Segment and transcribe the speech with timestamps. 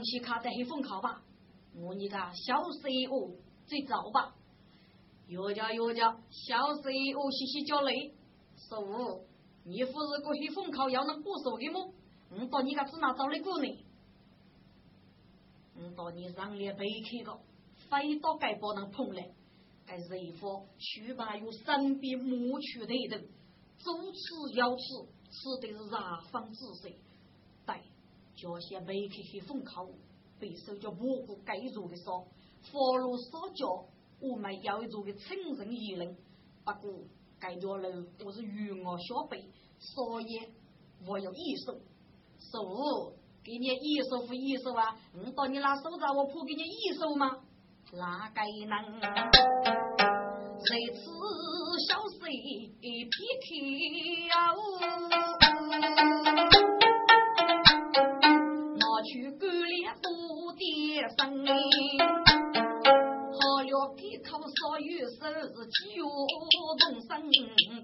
[0.00, 1.22] 忙西卡在黑风口吧，
[1.76, 3.36] 我你个小水哦，
[3.66, 4.34] 最早吧。
[5.28, 8.10] 药家药家，小水哦，洗洗脚累。
[8.56, 9.20] 说，
[9.62, 11.92] 你不是过黑风口要能过手的么？
[12.30, 13.84] 我到你个指哪找来过呢？
[15.74, 17.38] 我到你上列背去个，
[17.90, 19.34] 飞到该不能碰嘞。
[19.86, 23.28] 该人夫须把有身边磨去的人，
[23.76, 24.82] 主持要吃，
[25.30, 26.96] 吃的是热风之水。
[28.40, 29.86] 对，就些背去黑风靠，
[30.38, 32.26] 被手脚蘑菇盖住的说，
[32.70, 33.84] 佛罗撒脚，
[34.20, 36.16] 我们要做个称人一人。
[36.64, 36.90] 不过
[37.38, 39.44] 该着楼我是与我小辈，
[39.78, 40.40] 所以
[41.06, 41.78] 我有一手。
[42.40, 43.12] 手
[43.44, 44.96] 给你一手付一手啊！
[45.14, 47.38] 我到你那手上，我铺给你一手吗？
[47.92, 49.00] 哪个能？
[50.62, 51.00] 谁知
[51.88, 52.32] 小水
[52.80, 53.10] 劈
[53.42, 53.48] 开
[54.54, 54.58] 我
[59.10, 60.62] 去干了多的
[61.18, 61.44] 生
[63.34, 65.66] 好了给口少有手是
[65.96, 66.06] 酒
[66.78, 67.08] 动身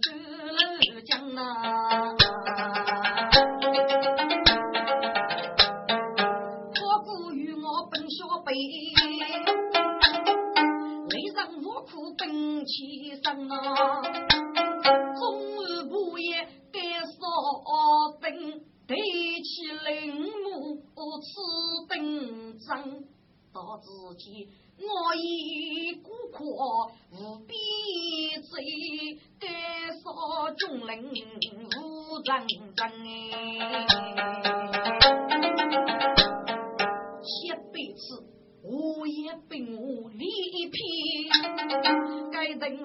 [0.01, 0.07] 干
[0.95, 1.45] 了江啊！
[12.67, 14.03] 起身啊，
[24.15, 26.57] 己我已孤苦
[27.13, 27.57] 无边
[28.43, 29.47] 际，该
[29.93, 30.05] 烧
[30.55, 31.11] 钟灵
[31.79, 31.79] 无
[32.23, 32.29] 人
[32.77, 32.81] 人
[37.23, 38.05] 一辈子
[38.63, 40.25] 我也被我离
[40.71, 40.79] 别。
[42.33, 42.85] 该人是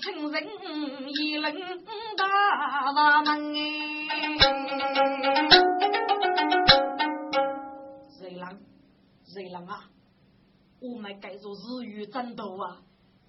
[0.00, 0.34] 称人
[1.08, 1.44] 一人
[2.16, 2.20] 大
[2.92, 3.58] 把门哎，
[8.20, 8.42] 瑞郎，
[9.34, 9.72] 瑞郎啊，
[10.82, 12.82] 我们该做日语战斗啊！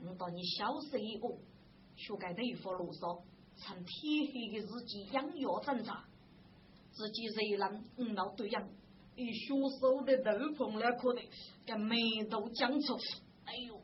[0.04, 1.40] 我到你小时候
[1.96, 3.20] 学该对付路上，
[3.58, 6.04] 趁天黑的日子养药挣扎，
[6.92, 8.68] 自己瑞郎五老对样，
[9.16, 11.24] 以学手的斗篷来可能，
[11.64, 12.98] 跟眉头僵出，
[13.46, 13.80] 哎呦！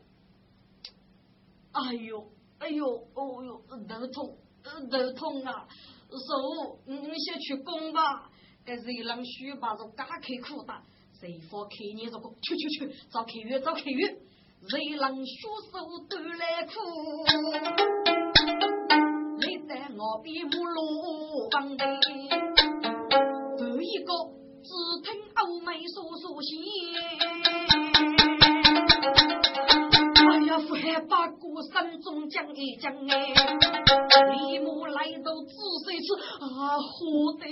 [1.72, 2.28] 哎呦，
[2.58, 5.68] 哎呦，哦呦，头痛，头痛啊！
[6.10, 8.32] 手，你先去攻吧。
[8.66, 10.82] 该谁让书把这嘎开裤裆？
[11.20, 12.30] 谁放开你这个？
[12.42, 14.18] 去去去，找开月，找开月。
[14.70, 16.72] 谁让血手都来哭？
[19.40, 22.00] 你在我边木路旁边，
[23.58, 24.14] 这一个
[24.64, 24.70] 只
[25.04, 27.69] 听欧美说说闲。
[31.08, 33.34] 八股山中讲一讲哎，
[34.34, 35.54] 李牧来到紫
[35.86, 37.46] 水池啊，喝得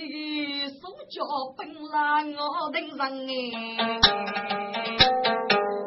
[0.70, 1.24] 手脚
[1.56, 1.60] 笨
[1.92, 3.32] 烂我等人哎，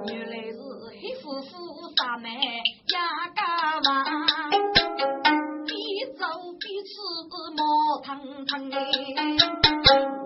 [0.06, 0.58] 原来是
[1.00, 1.50] 黑夫妇
[1.96, 2.96] 三妹呀
[3.34, 3.38] 干
[3.84, 3.88] 嘛？
[5.66, 5.72] 边
[6.16, 6.24] 走
[6.58, 6.90] 边吃
[7.56, 7.60] 毛
[8.02, 8.08] 汤
[8.46, 8.76] 汤哎，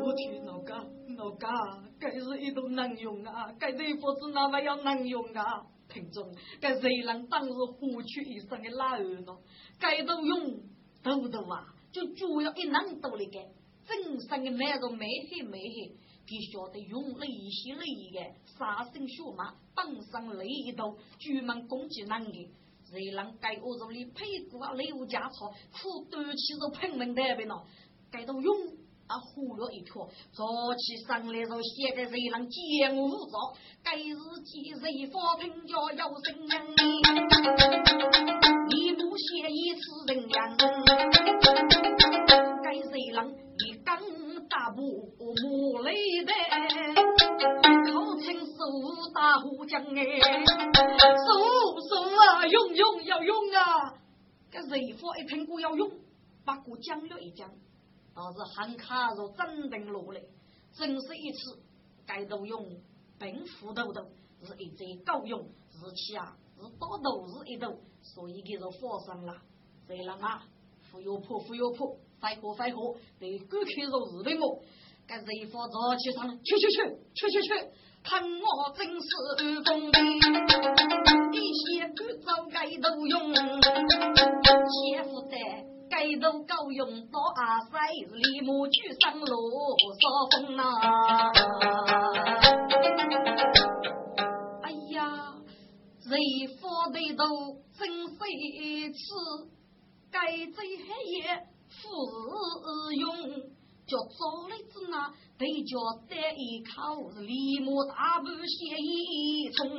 [0.04, 0.72] 我天老哥
[1.16, 1.46] 老哥，
[2.00, 5.62] 该是一都能用啊，该这佛子那么要能用啊？
[5.94, 9.38] 群众，该谁人当时呼出一声的老二呢？
[9.78, 10.60] 该都用
[11.05, 13.38] 都都啊，就主要一能多的个，
[13.87, 15.94] 真正的那个美黑美黑，
[16.27, 22.50] 他晓得用雷些雷的杀生血马，本上雷一刀，专门攻击人的。
[22.90, 27.64] 谁人该我这里配股啊，雷物加草，苦端起着喷门那边了，
[28.11, 28.83] 该都用。
[29.06, 33.52] 啊，呼了一条，早起上来就写个谁人奸无招，
[33.82, 36.66] 该日记谁发评价要声扬，
[38.66, 40.56] 你不写一次人样，
[42.62, 44.00] 该谁人一刚
[44.48, 44.80] 大步
[45.18, 45.92] 木雷
[46.24, 46.32] 的，
[47.92, 48.56] 号称手
[49.14, 50.00] 打虎将哎，
[50.72, 51.28] 手
[51.90, 53.92] 手啊，用用要用啊，
[54.50, 55.90] 该谁发一苹果要用，
[56.46, 57.50] 把果讲了一讲。
[58.14, 60.20] 倒是汉卡若真正落来，
[60.72, 61.58] 真是一次
[62.06, 62.64] 该都用
[63.19, 64.02] 兵斧头头，
[64.44, 69.34] 是一只够用，日期啊是打斗日一斗，所以给着发生了。
[69.88, 70.44] 这人啊，
[70.93, 74.62] 忽悠破忽悠破，快活快活，得赶开着日本我，
[75.06, 77.49] 该一发早起上，去去去去去去，
[78.05, 80.02] 看我真是公平，
[81.32, 83.34] 一些不走该都用。
[86.46, 87.79] 都用到阿塞
[88.11, 89.25] 立马去上路
[90.00, 90.02] 扫
[90.32, 90.62] 风呐！
[94.62, 95.35] 哎呀，
[96.05, 96.12] 人
[96.61, 97.23] 发的都
[97.79, 98.12] 真是
[98.93, 98.99] 吃，
[100.11, 101.23] 该这黑夜
[101.81, 101.87] 不
[102.99, 103.06] 用，
[103.87, 104.94] 叫早来子那
[105.38, 109.79] 对脚得一口立马大步写一冲，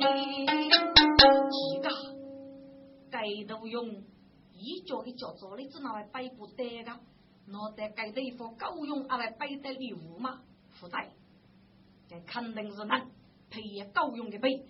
[1.50, 1.86] 几个
[3.10, 4.02] 该都用。
[4.58, 6.90] 一脚一脚做的，只拿来背不得个，
[7.46, 10.40] 拿得盖的一副够用，阿来背得礼物吗？
[10.80, 11.10] 不对，
[12.08, 13.10] 这肯定是难，
[13.50, 14.64] 配也够用的背，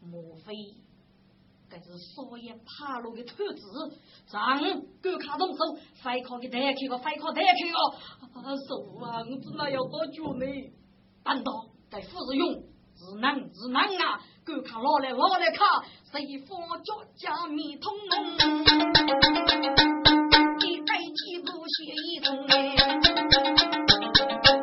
[0.00, 0.54] 莫非
[1.68, 3.62] 这是少爷爬路的特质？
[4.26, 4.60] 上，
[5.02, 5.58] 给卡动手，
[6.02, 7.78] 飞靠的带去个，飞靠带去个，
[8.40, 10.46] 啊，手啊，我只那要多久呢？
[11.24, 12.62] 难道该不是用？
[12.98, 14.22] 是难是难啊！
[14.46, 15.82] 给卡拿来拿来卡，
[16.12, 17.92] 谁方脚加米通
[20.60, 22.54] 一带几步写一通哎，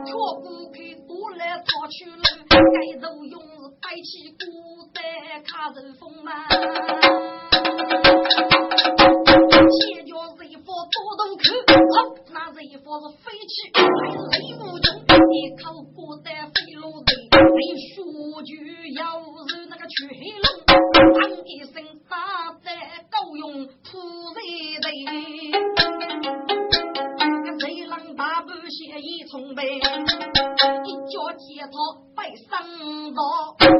[0.07, 5.03] 错不开多来跑去了，该都用是带起古代
[5.41, 6.31] 卡人风嘛。
[9.67, 11.43] 先叫谁方多动口，
[12.31, 14.95] 那谁方是飞起还是雷无穷，
[15.27, 17.61] 一口古代飞落人，你
[17.95, 20.13] 说句要是那个去黑
[20.43, 20.45] 龙，
[21.13, 21.73] 当一声
[22.07, 22.69] 打得
[23.09, 23.97] 够用土
[24.35, 24.37] 贼
[24.79, 24.85] 贼，
[27.41, 31.75] 个贼狼大步写一冲背，一脚接他
[32.15, 32.51] 背上
[33.15, 33.19] 道，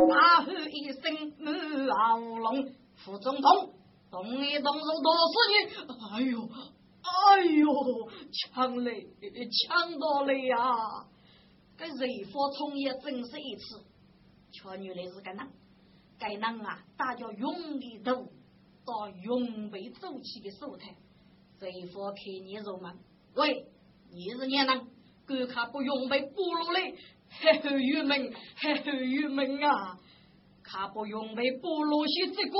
[0.10, 1.04] 大喝一声
[1.38, 1.54] 满
[1.92, 2.66] 喉咙，
[3.06, 3.70] 副总统
[4.10, 5.54] 动一动手多死你，
[6.12, 6.50] 哎呦
[7.04, 7.68] 哎呦，
[8.32, 8.90] 抢嘞
[9.70, 10.58] 抢到了呀！
[11.78, 13.84] 跟瑞佛从业真是一次，
[14.52, 15.52] 瞧原来是个男，
[16.20, 18.14] 该男啊，大家勇力都
[18.86, 20.96] 到勇备走起的手台，
[21.60, 22.94] 瑞佛看你肉吗？
[23.36, 23.66] 喂，
[24.12, 24.88] 你是年男，
[25.26, 26.96] 哥看不勇备不如嘞，
[27.30, 29.98] 嘿嘿郁闷，嘿嘿郁闷啊！
[30.62, 32.58] 看不勇备不如些这个，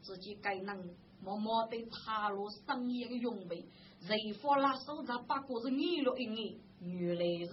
[0.00, 0.76] 自己该男
[1.22, 3.68] 默默的踏入商业的勇备，
[4.00, 6.58] 瑞佛拉手上把个人捏了一捏。
[6.82, 7.52] 原来是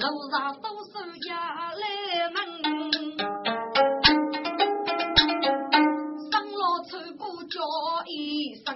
[0.00, 0.90] 楼上都是
[1.20, 1.30] 家
[1.74, 1.84] 来
[2.32, 2.36] 门，
[6.28, 7.54] 上老丑不叫
[8.08, 8.66] 一声，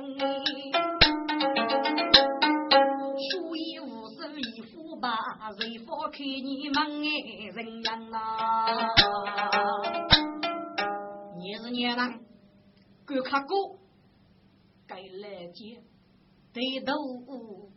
[3.19, 5.19] 书衣无手衣服吧，
[5.59, 8.21] 谁方看你们爱人样啊？
[11.37, 12.21] 你是娘郎，
[13.05, 13.81] 敢看过？
[14.87, 15.83] 该来接。
[16.53, 16.93] 对头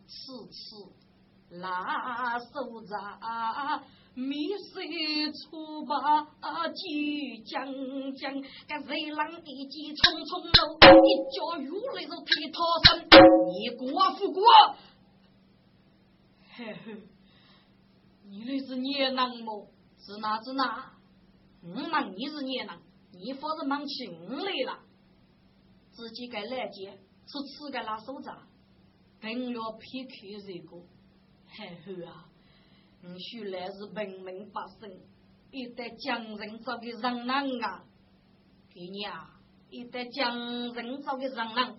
[0.06, 3.82] 次次拉手扎，
[4.14, 6.24] 米水粗把
[6.72, 7.66] 几将
[8.14, 12.56] 将，个热浪一记冲冲路，一脚雨来就踢他
[12.94, 13.08] 身，
[13.48, 14.42] 你过不过？
[16.56, 17.02] 嘿嘿，
[18.24, 19.68] 你那是孽囊么？
[19.98, 20.92] 是哪是哪？
[21.62, 22.80] 我忙你是孽囊，
[23.12, 24.78] 你反是忙起我来了，
[25.92, 26.90] 自己该来接，
[27.26, 28.46] 是吃个拉手扎。
[29.24, 30.76] 凭了 PK 这个，
[31.48, 32.28] 嘿呵啊！
[33.00, 35.00] 你虽然是平民百姓，
[35.50, 37.86] 一旦将人找个人难啊！
[38.68, 39.40] 给你啊，
[39.70, 41.74] 一旦将人找个人难，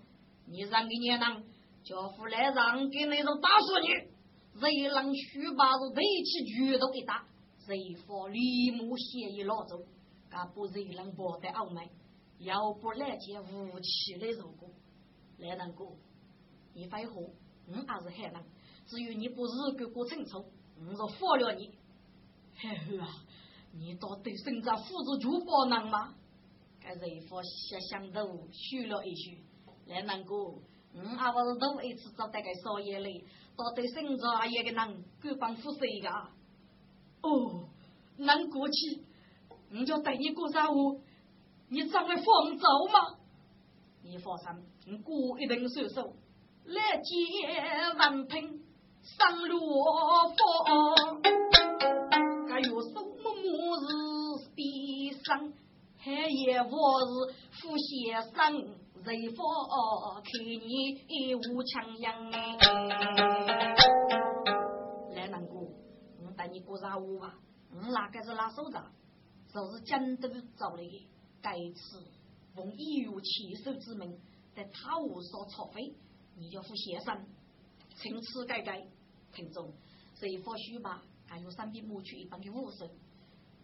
[0.48, 1.44] 你让给你让，
[1.84, 4.60] 叫夫来让给那种打死你！
[4.60, 7.28] 谁让须把子对起拳头一打，
[7.64, 9.86] 谁发立马协议拿走，
[10.32, 11.88] 敢不谁让博得傲慢？
[12.40, 14.68] 要不来件武器的如果
[15.38, 15.96] 来难过。
[16.75, 17.22] 你废话，
[17.67, 18.44] 我还是海南。
[18.86, 20.46] 至于你不是个过清楚，
[20.77, 21.72] 我就放了你。
[22.53, 23.08] 嘿嘿啊，
[23.72, 26.13] 你到底生在父子就不能吗？
[26.82, 29.41] 该人夫想想都虚了一许，
[29.88, 30.60] 来难过。
[30.94, 33.24] 我还不是头一次找这个少爷嘞，
[33.55, 36.10] 到底身着一个人够帮扶谁个？
[37.22, 37.70] 哦，
[38.17, 39.01] 难过去，
[39.72, 41.01] 我就带你过啥午，
[41.70, 43.17] 你怎会放走吗？
[44.03, 44.48] 你放心，
[44.94, 46.13] 我过一定收手。
[46.65, 47.13] 来接
[48.00, 48.60] 文凭
[49.03, 49.55] 上罗
[50.29, 51.22] 房，
[52.50, 54.63] 还有什么么事悲
[55.24, 55.53] 伤？
[55.98, 56.74] 还有我
[57.05, 58.34] 是副先生，
[59.03, 59.38] 谁方
[60.24, 62.31] 看你无强样？
[65.12, 65.62] 来难过，
[66.25, 67.36] 我带你过上午吧。
[67.72, 68.91] 我哪个是拉手掌？
[69.53, 71.07] 就是江都找来的，
[71.43, 72.01] 该次
[72.55, 74.19] 奉义勇起手之命，
[74.55, 75.93] 在他屋所操费。
[76.38, 77.25] 你叫副先生，
[77.96, 78.86] 请此改改，
[79.34, 79.74] 听众，
[80.15, 81.01] 谁发书吧？
[81.27, 82.84] 还有三笔抹去一般的五十，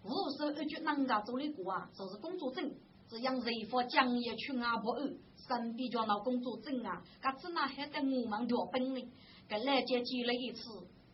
[0.03, 2.73] 五十二句人家做的过啊，就是工作证，
[3.09, 5.01] 这样人佛江也去阿婆二，
[5.47, 9.11] 身边叫老公做证啊，噶只那还得我们调本呢，
[9.47, 10.61] 该来接记了一次，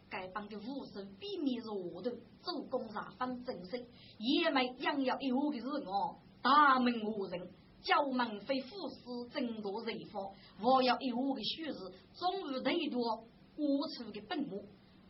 [0.10, 2.12] 该帮的武士避免是我的
[2.44, 3.84] 做工上分正式，
[4.20, 7.50] 也没养要一户的是我大门无人，
[7.88, 8.96] 叫门非富士
[9.34, 11.80] 争夺人佛，我要一户的虚实，
[12.20, 13.24] 终于得多
[13.56, 14.66] 无处的本目。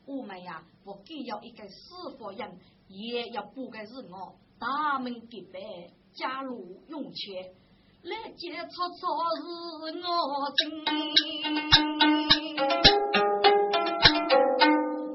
[0.05, 1.75] 我们呀，我更要一个师
[2.19, 5.59] 傅人，也要不该是我大门结拜，
[6.13, 7.51] 加入用钱
[8.03, 9.43] 来接错错是
[9.97, 10.85] 我真。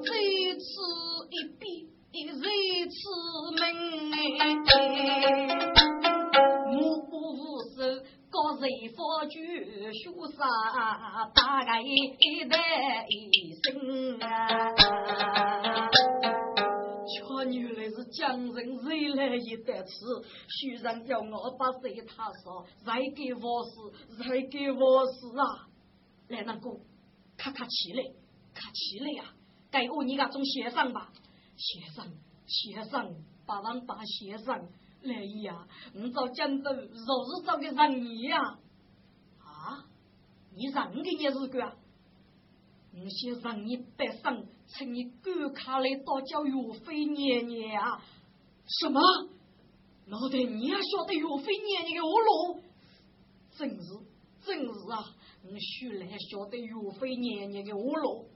[0.03, 0.11] 这
[0.59, 0.65] 次
[1.31, 2.43] 一笔，这
[2.91, 2.99] 次
[3.57, 3.63] 门。
[8.55, 10.47] 各人佛举书上
[11.35, 14.29] 大概一代一生啊！
[17.09, 19.91] 瞧原来是江人谁来一代词，
[20.49, 25.67] 虽然叫我把谁他说，再给我死，再给我死啊！
[26.29, 26.69] 来，那个，
[27.39, 28.03] 咔咔起来，
[28.53, 29.33] 咔起来呀！
[29.71, 31.11] 该我你个种先生吧，
[31.57, 32.05] 先生，
[32.47, 33.17] 先生，
[33.47, 34.69] 把人把先生。
[35.03, 35.67] 来呀！
[35.95, 38.39] 我找江州，若是找个让你呀，
[39.41, 39.85] 啊，
[40.55, 41.77] 你让给你是个？
[42.93, 48.03] 你先让你白生，请你赶卡来到叫岳飞娘娘啊！
[48.67, 49.01] 什么？
[50.07, 52.61] 老太你也晓得岳飞娘娘的恶路？
[53.57, 53.99] 真是，
[54.45, 55.05] 真是啊！
[55.43, 58.29] 你须来晓得岳飞娘娘的恶路。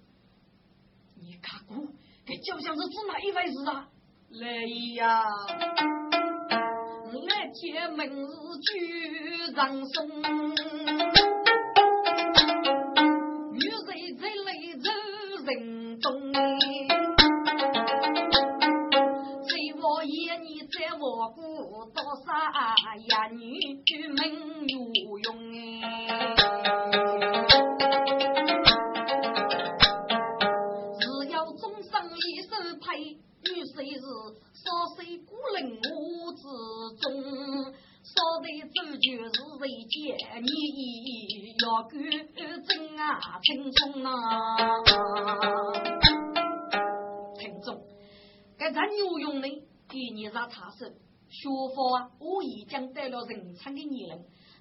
[1.17, 1.77] 你看过，
[2.25, 3.89] 这就像是指哪一回事啊？
[4.31, 4.65] 来
[4.97, 6.26] 呀！
[7.97, 8.27] 明日
[8.61, 11.26] 举长生，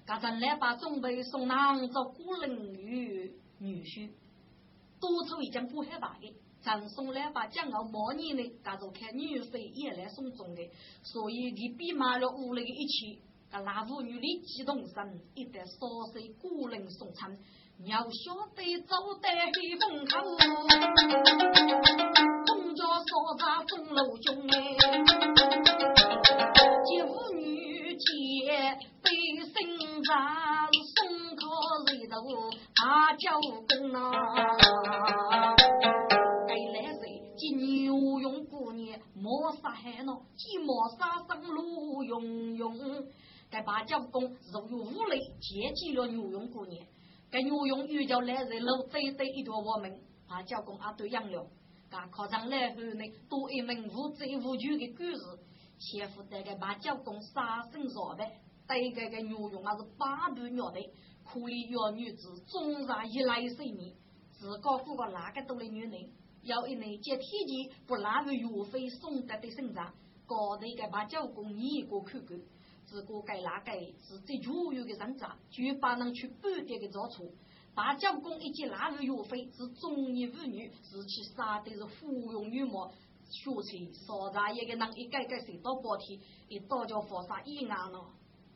[0.06, 4.10] 人，该咱来把准备送郎做孤人女女婿，
[5.00, 6.32] 多出已经不害怕的。
[6.62, 10.62] 咱送来把酱熬毛年呢，加入看女婿也来送终的，
[11.02, 13.18] 所以你比买了屋里的一切，
[13.52, 17.38] 那那妇女的激动声，一旦烧水古人送餐，
[17.84, 20.18] 要晓得走得黑风口，
[22.46, 24.76] 公家烧茶钟楼中哎，
[26.82, 27.45] 接妇女
[27.96, 29.10] 接对
[29.40, 31.42] 生茶，送客
[31.92, 32.14] 人头
[32.74, 34.02] 大叫公啊。
[37.56, 42.76] 牛用姑娘莫杀害喏，寂寞杀生路用用。
[43.50, 46.84] 该八角公肉有五类，接济了牛用姑娘。
[47.30, 51.46] 该牛用遇叫来人路追追一条我们，八角公啊对养了。
[51.88, 55.18] 该考上来后呢，多一门无罪无惧的故事。
[55.78, 58.24] 先夫带个八角公杀生烧的，
[58.66, 60.80] 带个个牛用啊是八步鸟的，
[61.24, 63.94] 可以养女子终日一来水面，
[64.32, 66.10] 自告富个哪个都来女人。
[66.42, 69.92] 要一内接天机，不拉为岳飞送得的身上，
[70.26, 72.40] 高头个把教工一个看看，
[72.86, 73.72] 只顾该哪个
[74.06, 77.26] 是最主要的人渣，就把能去半点的找错。
[77.74, 82.90] 把教工一见拉为岳飞是中年妇女，是其杀的是芙蓉女魔，
[83.28, 88.10] 学成烧茶一个人一个个谁到白天，一到叫佛杀一案了，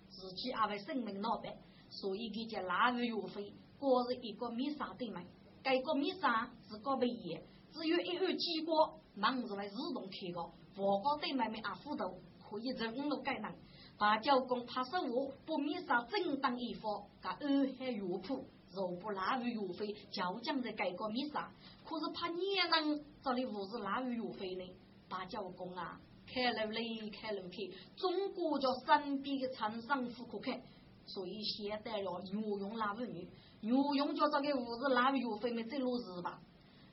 [0.09, 1.57] 自己还会生命闹白，
[1.89, 5.23] 所以给叫拉为岳飞，果是一个没杀的嘛，
[5.63, 7.43] 该个没杀是个为也。
[7.73, 10.53] 只有一按机关，忙是会自动提高。
[10.75, 13.55] 佛高对妹妹阿糊涂，可以从五路改人。
[13.97, 21.51] 把教工怕失误，不免杀正当一方，噶暗害药铺，若不拉入药费，就将在改革灭杀。
[21.85, 24.65] 可是怕你也能找你物事拉入药费呢？
[25.09, 30.61] 把教工啊，开路来开路去，中国叫身边的厂商户可看，
[31.05, 33.29] 所以现在了牛用拉入女，
[33.61, 36.41] 牛用叫这个物事拉入药费没这落实吧？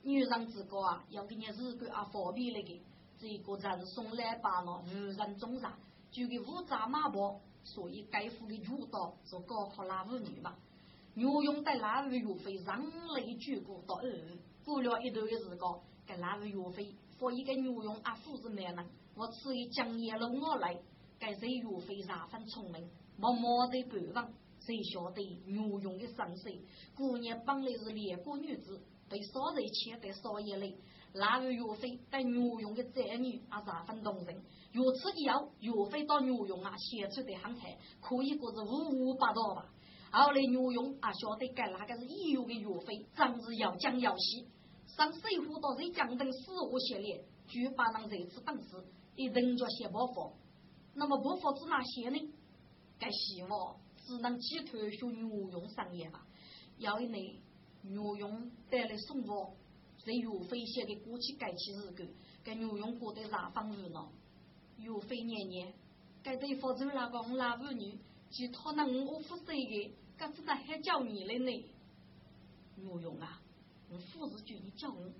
[0.01, 2.79] 女人之高啊，要给你日干啊方便那个，
[3.19, 5.77] 这个人送来把了无人中上，
[6.09, 10.55] 就给五扎马跑，所以该付的主刀是高考拉妇女嘛。
[11.17, 12.79] 牛用在拉妇岳飞让
[13.15, 20.79] 雷举过到二，过了一段的时光，给拉妇岳飞，发一个牛用啊父子男人，我此一将夜路我来，
[21.17, 26.55] 该谁岳飞十分聪明，默默的盘问，谁晓得牛勇的身世？
[26.95, 30.77] 姑娘本来是列国女子，被少人牵在少爷里。
[31.15, 34.39] 那位岳飞对牛勇的侄女啊十分动人。
[34.71, 37.63] 如此以后，岳飞到牛勇啊写出的很惨，
[38.01, 39.65] 可以说是五五八道吧。
[40.17, 44.47] 后来牛勇啊晓得该那个是已有的岳飞，真是要讲要戏。
[44.87, 48.83] 上水浒到人江等死活系列，就把那这次本事
[49.15, 50.33] 一人家写不服。
[50.95, 52.33] 那么不服指哪些呢？
[52.97, 56.25] 该希望只能寄托学牛勇上演吧。
[56.79, 57.35] 要一年
[57.83, 59.55] 牛勇带来送我。
[60.03, 62.09] 在岳飞写的过去改起日子，
[62.43, 64.09] 跟牛勇过得哪方无恼？
[64.77, 65.73] 岳飞年年
[66.23, 67.99] 该对方走那个老妇女，
[68.31, 71.65] 其他那我不谁的，可是那还叫你了呢？
[72.75, 73.41] 牛勇啊，
[73.89, 75.11] 我父子叫你叫我，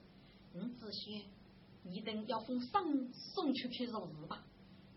[0.53, 1.21] 你这些
[1.83, 4.43] 你等要封上送出去入日吧。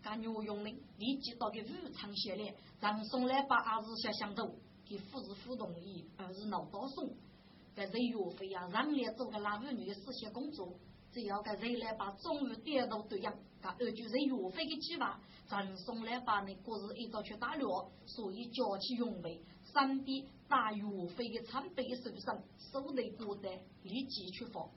[0.01, 4.55] 干牛勇呢，立即到给武昌县里，让送来把二十下相斗，
[4.85, 7.13] 给父子互动以二是闹到送。
[7.75, 10.73] 该人岳飞呀，让来做个拉妇女的事先工作，
[11.13, 17.65] 只要该人来把中午点到对呀，该二舅人岳飞的计划，传送来把那各自一早去打猎，
[18.05, 19.41] 所以叫起勇备，
[19.73, 20.83] 三弟打岳
[21.15, 22.37] 飞的长背手上，
[22.71, 23.49] 手内过得
[23.83, 24.69] 立即出发。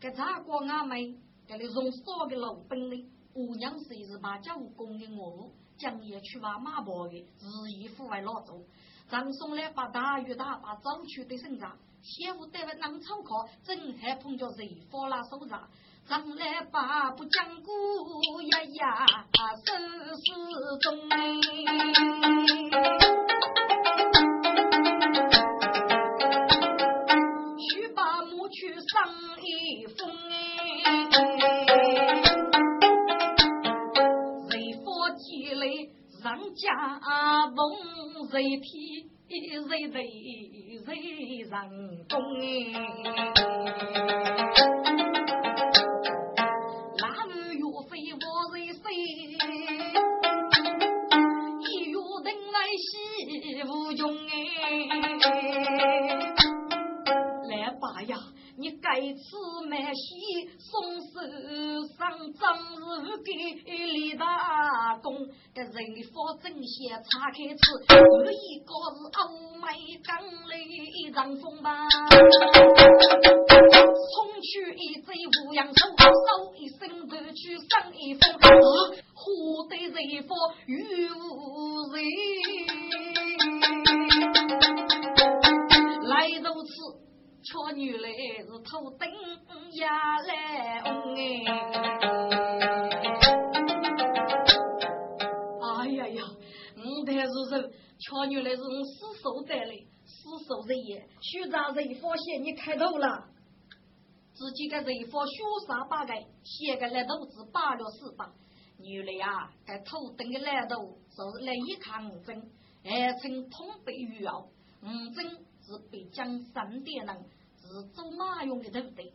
[0.00, 1.14] 该查过阿妹，
[1.48, 8.62] 该里用少的老本领，五娘虽是把家务供给我，将也去挖马包的，日益户外劳作，
[9.08, 11.76] 传送来把大鱼大把早去的身上。
[12.02, 15.68] 媳妇带了南草壳，正还碰着贼发拉手上，
[16.06, 19.06] 上来把不讲故呀呀，
[19.64, 20.96] 生死中，
[28.86, 29.02] 母去上
[29.42, 29.98] 一封
[30.30, 30.32] 哎，
[34.48, 34.52] 贼
[34.84, 35.62] 发起来
[36.22, 36.64] 让家
[37.56, 37.58] 翁
[38.28, 38.64] 贼皮
[39.68, 39.94] 贼贼。
[40.84, 40.88] 谁
[41.42, 41.52] 人
[42.08, 42.44] 公哎？
[58.86, 59.34] 该吃
[59.68, 60.70] 满喜，送
[61.10, 61.18] 手
[61.98, 61.98] 上
[62.34, 62.56] 张
[63.04, 63.28] 是给
[63.86, 65.74] 李大公，这人
[66.14, 67.62] 发正邪岔开吃，
[67.96, 69.66] 有一个是欧美
[70.04, 70.08] 刚
[70.46, 71.88] 来一张风吧，
[73.50, 75.10] 冲去一贼
[75.44, 78.22] 无阳手，手一身头去上一封，
[79.14, 80.30] 火得人发
[80.66, 81.98] 雨无人，
[87.56, 89.08] 瞧女来是头顶
[89.78, 91.18] 呀来红哎
[95.80, 96.22] 哎呀呀，
[96.76, 97.58] 五台是说，
[97.98, 99.72] 瞧女来是我死手带来，
[100.04, 103.24] 死手人也，学长人发现你开头了，
[104.34, 105.32] 自己个人发学
[105.66, 106.12] 啥八个，
[106.44, 108.30] 写个来头子八六四八，
[108.78, 112.50] 女来呀，该头顶的来头就是来一看五针，
[112.84, 114.46] 还称通背鱼腰，
[114.82, 115.46] 五针。
[115.66, 117.16] 是北疆三点人，
[117.66, 119.12] 是走马用的，对不对？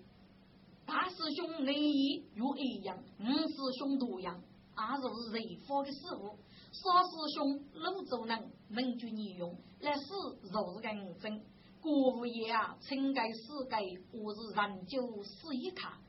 [0.85, 4.41] 大师兄内衣如一样，五师兄多样，
[4.75, 6.37] 阿是人佛的师傅。
[6.71, 10.03] 少师兄鲁州人，能举你用，来是
[10.51, 11.41] 若是个五真。
[11.81, 13.81] 国务爷啊，清改世改，
[14.13, 15.99] 我是人就死一卡。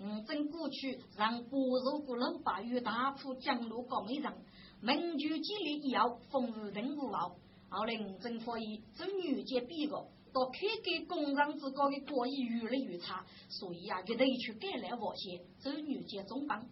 [0.00, 4.32] 五真过去让国如古老八月大铺江路高美人，
[4.80, 7.36] 民举几力以后，风雨人无傲。
[7.68, 16.64] 后来五真发现，这女界比个到开给工厂之高的国艺越来越差，所以啊，给他去改来保险，走女界中帮。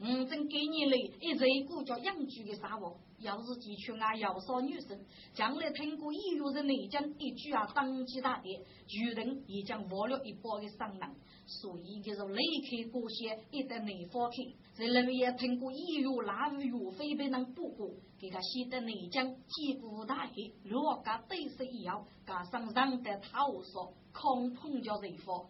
[0.00, 2.96] 五真给你嘞，一直顾叫养猪的啥活？
[3.18, 4.96] 要是地区啊，要少女生，
[5.34, 11.14] 将来通过医院的内江一举啊，当机大跌，巨人也将挖了一包的伤亡。
[11.46, 23.40] 所以就是离开过些，一旦内方去，在那边也通过医院拉入岳飞被人不过，给他写的内江几乎大黑，若干对手以后，加上让得他
[23.72, 25.46] 说空碰叫人方。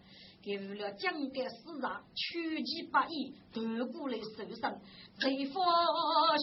[0.48, 4.72] 给为了江干市场，取其不义夺过来手上，
[5.20, 5.62] 贼方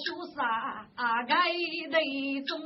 [0.06, 0.88] 凶杀
[1.28, 1.50] 该
[1.89, 2.62] 内中，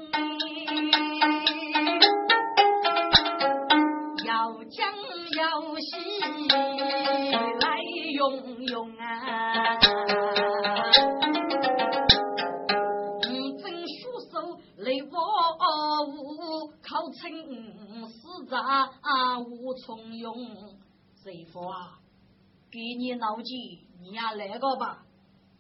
[4.26, 4.94] 要将
[5.38, 5.48] 要
[5.80, 5.88] 戏
[7.62, 7.80] 来
[8.18, 9.80] 用用啊！
[13.30, 15.16] 你真出手来我
[16.06, 17.32] 无靠称
[18.10, 18.92] 市长
[19.46, 20.36] 无从用。
[21.22, 22.00] 师傅啊，
[22.72, 25.04] 给你脑筋，你也来个吧。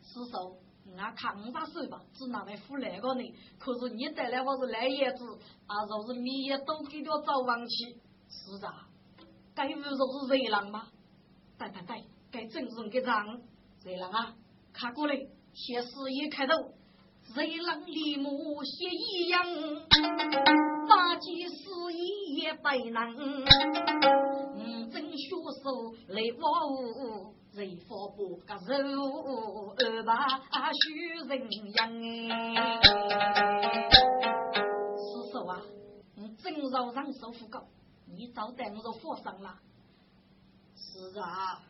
[0.01, 0.57] 师叔，
[0.97, 3.33] 俺看五把手吧，只拿来扶那个呢。
[3.59, 5.25] 可是你带来我是烂叶子，
[5.67, 7.97] 啊，若是你也都给了早亡去。
[8.29, 8.87] 是啊，
[9.53, 10.87] 该不就是热浪吗？
[11.57, 13.41] 对对对，该正是个账。
[13.83, 14.33] 热浪啊，
[14.71, 15.15] 看过来，
[15.53, 16.53] 写事业开头。
[17.35, 19.43] 热浪立木写一样，
[20.87, 21.93] 八级事
[22.33, 23.13] 业百难。
[25.19, 27.33] 嗯，真学手来我。
[27.51, 30.15] 谁佛不个肉，二把
[30.71, 32.79] 虚人样哎！
[34.95, 35.01] 师
[35.31, 35.59] 叔啊，
[36.15, 37.65] 你真饶让首富高，
[38.05, 39.57] 你早带我火上了。
[40.75, 41.63] 是啊，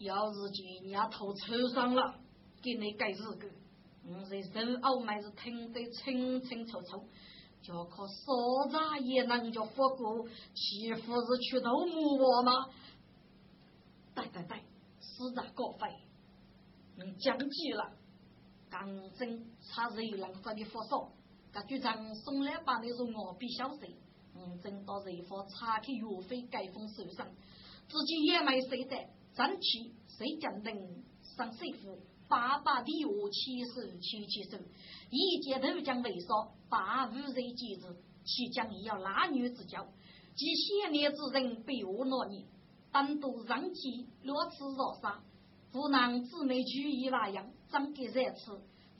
[0.00, 2.16] 要是今年头抽上了，
[2.60, 3.48] 给你改日个。
[4.08, 7.08] 我这手傲慢是听得清清楚楚，
[7.66, 10.24] 就靠说啥也能叫活过，
[10.54, 12.68] 岂不是去偷木我吗？
[14.14, 14.62] 对对对。
[15.00, 15.88] 私杂高飞，
[16.98, 17.90] 嗯，讲急了，
[18.68, 21.10] 刚真差热浪发的发烧，
[21.52, 23.96] 个局长送来把那种我比消息，
[24.34, 27.26] 嗯，正到热火查去岳飞盖封手上，
[27.88, 28.96] 自己也没谁的，
[29.34, 30.74] 站起谁讲等
[31.36, 31.98] 上水府，
[32.28, 34.58] 爸爸的武起手起起手，
[35.10, 39.86] 一见头将为少，把五人机子，其将也要拉女之交，
[40.34, 42.46] 即先烈之人被我诺你。
[42.92, 45.20] 单独让其落此若杀，
[45.70, 48.50] 不能姊妹聚义那样，长给热吃。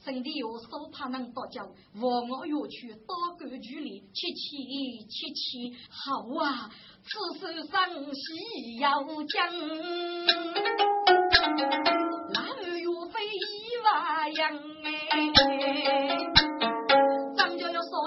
[0.05, 1.67] 真的有手怕能多交，
[2.01, 6.71] 我我越去多个距离，七七七七好啊！
[7.03, 7.11] 此
[7.41, 9.51] 手上西要将，
[14.47, 14.55] 瓦样
[14.85, 14.87] 哎。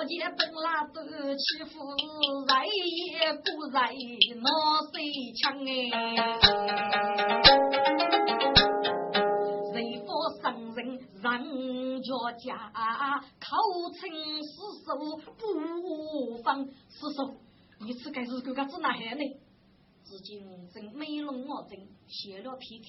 [0.07, 1.03] 也本拉都
[1.35, 2.01] 欺负人
[3.13, 3.77] 也不人，
[4.41, 4.49] 闹
[4.91, 4.97] 谁
[5.39, 5.69] 强哎？
[9.71, 10.07] 谁佛
[10.41, 10.79] 上人
[11.21, 11.29] 让
[12.01, 12.41] 家家，
[13.39, 13.47] 口
[13.93, 14.09] 称
[14.41, 14.49] 师
[14.83, 14.87] 叔
[15.37, 16.71] 不放师
[17.15, 17.37] 叔，
[17.85, 19.23] 你此该是个个子哪害呢？
[20.05, 20.41] 至今
[20.73, 22.79] 正美容我正卸了皮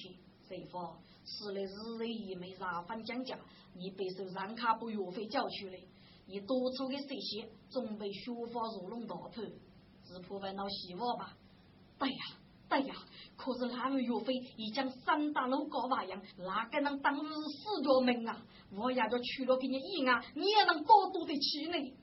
[0.59, 3.37] 壳，谁佛是来日日一枚茶饭讲价，
[3.73, 5.79] 你别说让卡不岳飞叫出来。
[6.27, 9.41] 你多出的这些，总被学法如龙大头，
[10.05, 11.37] 只怕烦恼希望吧？
[11.97, 12.17] 对呀，
[12.69, 12.95] 对呀。
[13.35, 18.45] 可是那位岳飞已将三大路搞瓦样，哪个能当日死着命啊？
[18.71, 21.93] 我也就去了给你一案，你也能多多的起呢。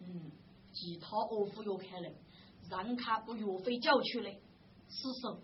[0.00, 0.30] 嗯，
[0.72, 2.14] 其他恶妇有可能，
[2.70, 4.30] 让他不岳飞叫出来，
[4.88, 5.40] 是说，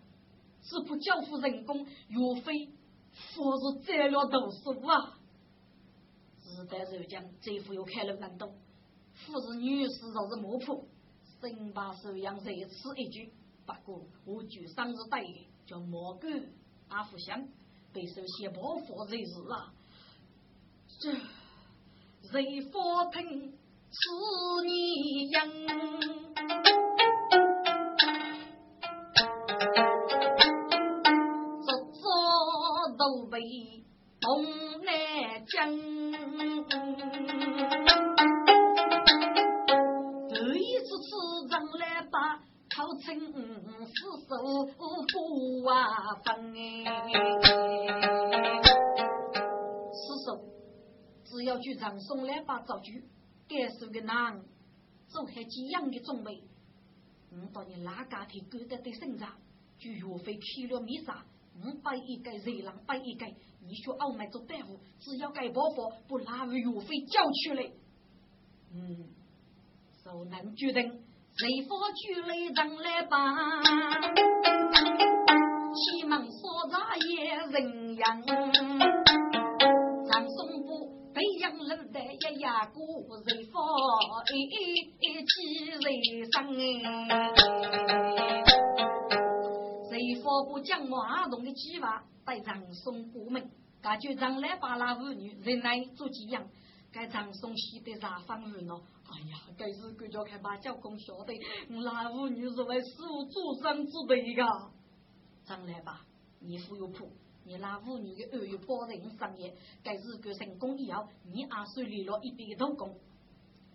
[0.68, 2.68] 是不交付人工，岳飞
[3.12, 5.16] 佛是摘了毒素啊！
[6.42, 8.52] 时代如将，这副又开了难懂。
[9.14, 10.84] 富士女士若是木婆，
[11.40, 13.32] 生把手养这此一句。
[13.64, 16.26] 不过我举生日待遇叫蘑菇
[16.88, 17.48] 阿福香，
[17.92, 19.72] 被首先报复这事啊。
[20.98, 21.12] 这
[22.28, 24.00] 谁佛听是
[24.66, 26.25] 你养？
[33.36, 33.84] 座都被
[34.20, 34.44] 东
[34.84, 34.88] 南
[35.46, 35.54] 江。
[40.28, 41.08] 这一次次
[41.50, 42.38] 上来把
[42.74, 43.94] 考成四
[44.26, 44.32] 手
[44.76, 44.80] 不
[45.68, 45.74] 啊
[46.24, 46.58] 分哎，
[49.92, 50.28] 四手
[51.24, 53.04] 只要局长送来把造句，
[53.48, 54.42] 该是个难，
[55.08, 56.42] 做还几样的准备。
[57.30, 59.36] 我到你哪家去勾搭的身上，
[59.78, 61.24] 就岳飞去了米沙，
[61.64, 63.26] 五百一个热浪百一个。
[63.68, 65.62] 你说傲慢做大夫，只要该报，
[66.06, 67.70] 不拿入岳飞叫出来。
[68.72, 69.08] 嗯，
[70.04, 70.82] 受难决定，
[71.36, 73.34] 谁发举来让来办？
[75.74, 78.22] 西门所在也人样，
[80.08, 80.68] 长松部
[81.12, 82.78] 北洋人的一呀个
[83.26, 83.60] 谁发
[84.30, 84.34] 一
[85.24, 85.82] 起人
[86.32, 86.36] 生？
[89.96, 92.04] 谁发不讲话动的计划？
[92.26, 96.46] 在长松过门，感觉长来把那妇女人来做几样，
[96.92, 98.82] 该长松喜得啥方人咯？
[99.08, 101.32] 哎呀，该是国家开把教工晓得，
[101.68, 104.42] 那妇女是为十五做生之辈个。
[105.46, 106.04] 长来吧，
[106.40, 107.08] 你富有谱，
[107.44, 112.98] 你那妇女的二月包人商业，该是个成功以后，你阿手里了一笔头工，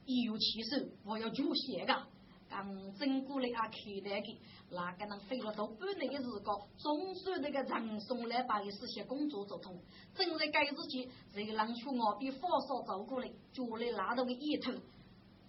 [0.05, 2.10] 一有起手，我要出血个。
[2.51, 4.27] 刚正过来啊，开那个，
[4.75, 9.81] 哪个能费了头半年的时光，总算那个长松来把一些工作做通。
[10.13, 14.69] 正在该日期，这个人出我比发烧走过来，就来拉到个一头。
[14.73, 14.81] 师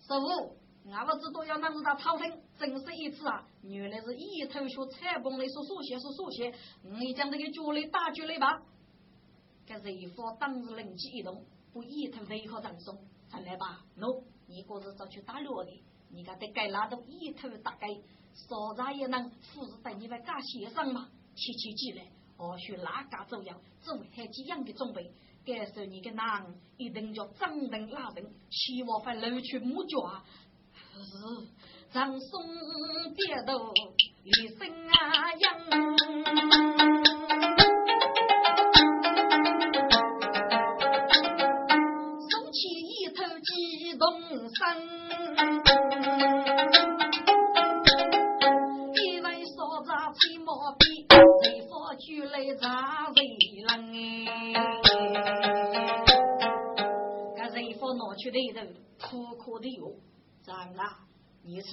[0.09, 0.57] 傅，
[0.93, 3.45] 俺不知道要哪日他操心，真是一次啊！
[3.63, 8.63] 原来是一头学彩崩来说数学说数学，你将这个脚来打脚来吧。
[9.67, 12.97] 这人佛当时灵机一动，不一头为何赠送？
[13.29, 17.89] 上来吧，喏，你哥是找去打猎的，你看得该拉到一头大概，
[18.35, 21.09] 少啥也能扶持在你们家先生嘛？
[21.35, 22.05] 起起起来，
[22.37, 25.11] 或许哪家走样，做海几样的准备。
[25.45, 30.23] 该时候你个男一定叫张人拉人，希望会露出木脚。
[30.95, 31.49] 是
[31.91, 32.45] 张松
[33.15, 33.73] 跌头
[34.23, 35.49] 一声啊应
[60.43, 60.99] 在那。
[61.45, 61.69] 你是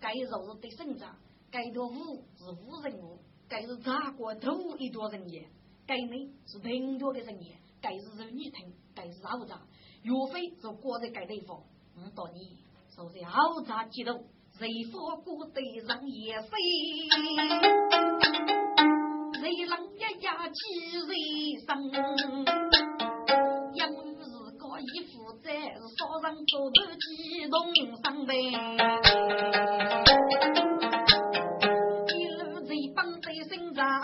[0.00, 1.16] 该肉日的生长，
[1.50, 5.48] 该多五是五人物，该是扎过头一多人也，
[5.86, 9.60] 该呢是挺多的人也，该是肉女疼，该是好杂，
[10.02, 11.58] 岳飞是过在该地方，
[11.96, 12.58] 唔到你
[12.94, 14.24] 说是好杂激动，
[14.56, 16.50] 谁发过对人也飞，
[19.34, 20.58] 谁人一呀几
[20.94, 21.10] 人
[21.66, 21.68] 生。
[24.80, 27.58] 一负债是少人做头激动
[28.02, 28.30] 伤悲，
[32.14, 34.00] 一路在帮在身上，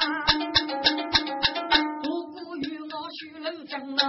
[2.03, 4.03] 不顾与我去楼江啊，